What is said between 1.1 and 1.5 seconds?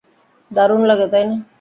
তাই না?